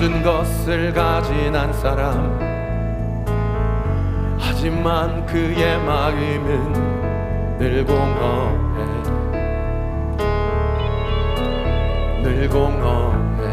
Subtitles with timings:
[0.00, 2.40] 모든 것을 가진 한 사람.
[4.38, 8.86] 하지만 그의 마음은 늘 공허해.
[12.22, 13.44] 늘 공허해.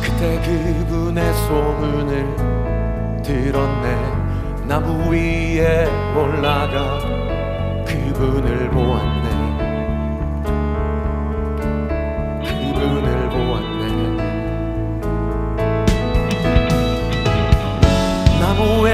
[0.00, 4.66] 그때 그분의 소문을 들었네.
[4.68, 7.00] 나무 위에 올라가
[7.84, 9.21] 그분을 보았네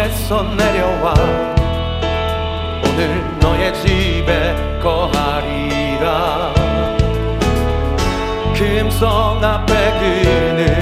[0.09, 1.15] 나무에서 내려와.
[2.85, 6.55] 오늘 너의 집에 거하리라.
[8.55, 10.78] 금성 앞에 그는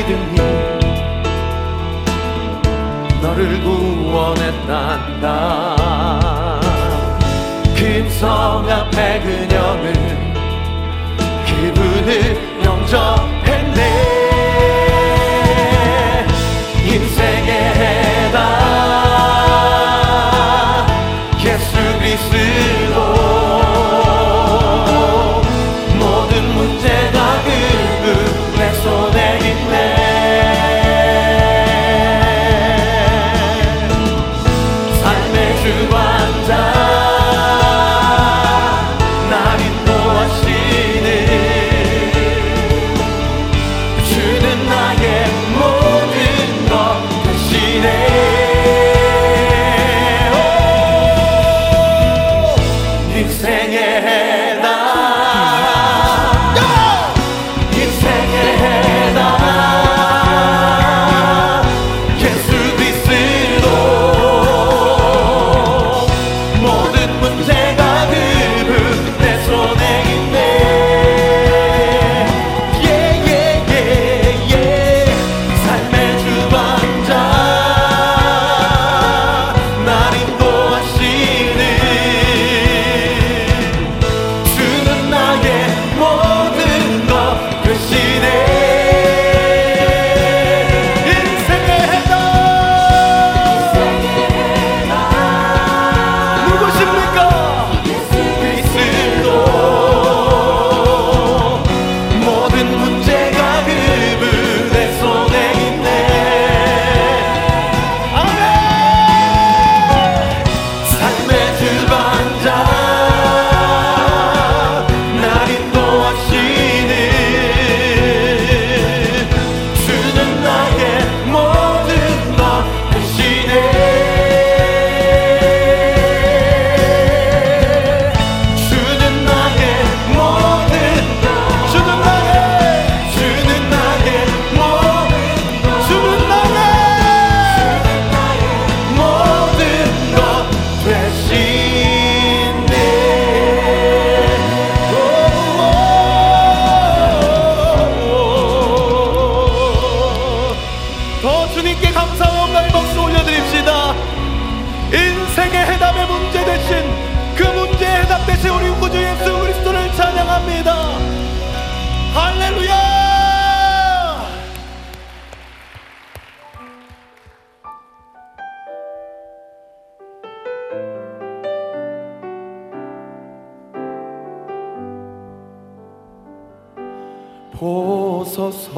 [0.00, 0.40] 믿음이
[3.20, 5.26] 너를 구원했단다.
[7.76, 9.92] 금성 앞에 그녀는
[11.46, 13.29] 그분을 영접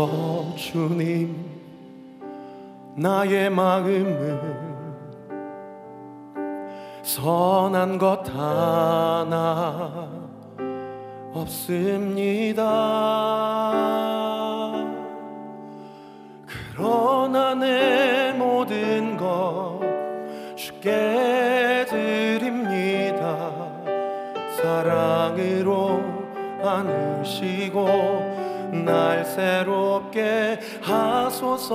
[0.03, 1.37] 보소서 주님
[2.97, 4.63] 나의 마음은
[7.03, 10.09] 선한 것 하나
[11.33, 12.63] 없습니다.
[16.47, 19.81] 그러나 내 모든 것
[20.57, 23.51] 주께 드립니다.
[24.57, 26.01] 사랑으로
[26.63, 28.22] 안으시고
[28.85, 31.75] 날 새롭게 하소서.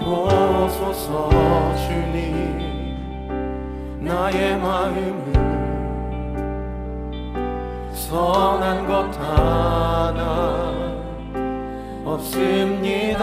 [0.00, 1.30] 보소서
[1.86, 2.52] 주님.
[4.00, 5.32] 나의 마음은
[7.94, 10.72] 선한 것 하나
[12.04, 13.22] 없습니다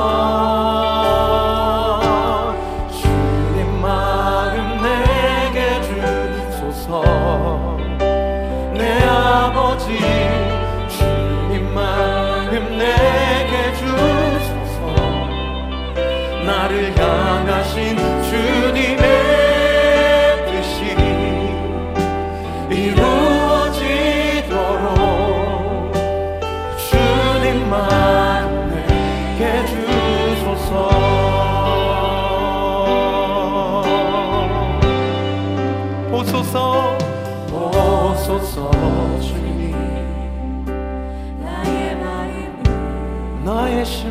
[0.00, 0.49] 하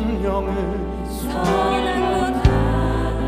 [0.00, 0.48] 심령을
[1.04, 3.20] 선한 것 하나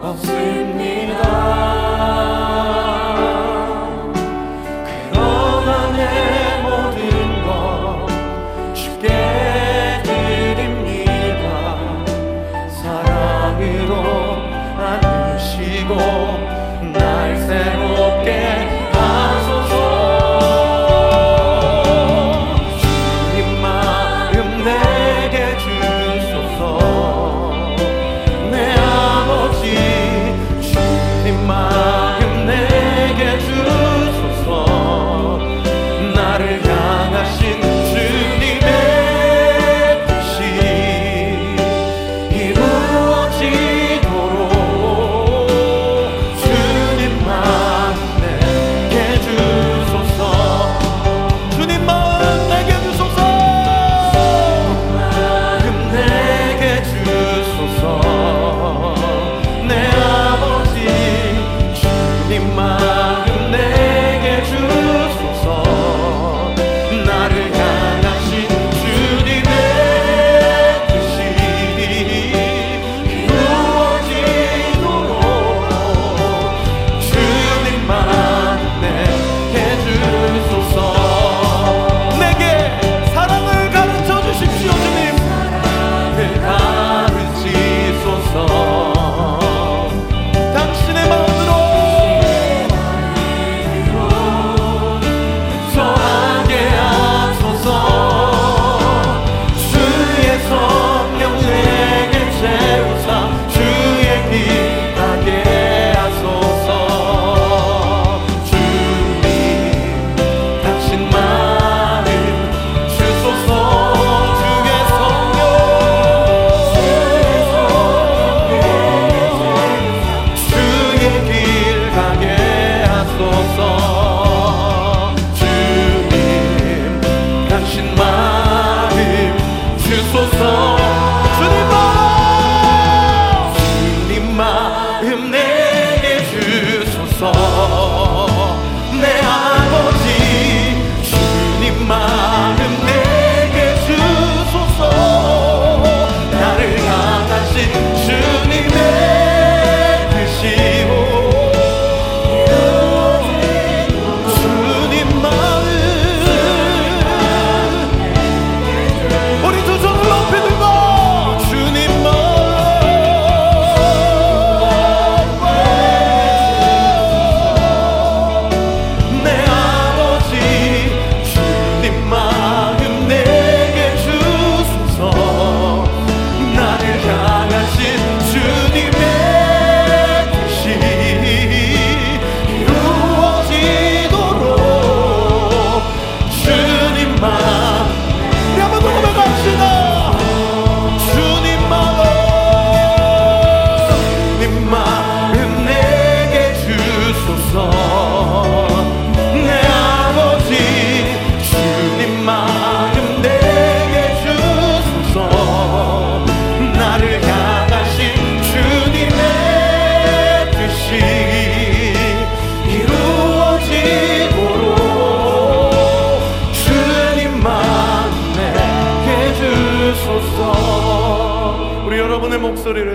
[0.00, 1.87] 없습니다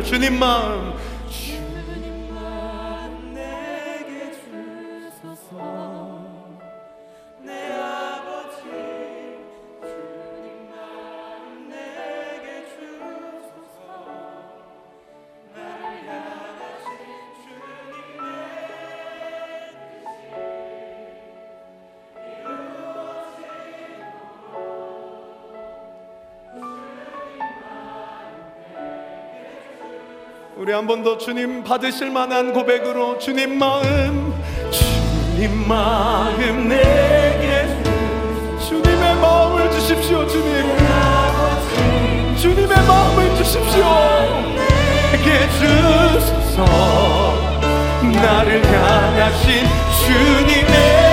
[0.02, 0.94] 주님 마음
[30.64, 34.34] 우리 한 번 더 주님 받으실 만한 고백으로 주님 마음
[34.72, 37.68] 주님 마음 내게.
[38.66, 40.78] 주님의 마음을 주십시오 주님.
[42.38, 43.84] 주님의 마음을 주십시오.
[45.12, 46.64] 내게 주소서.
[48.02, 49.66] 나를 향하신
[50.06, 51.13] 주님의